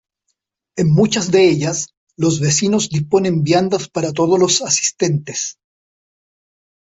[0.77, 5.59] En muchas de ellas, los vecinos disponen viandas para todos los asistentes.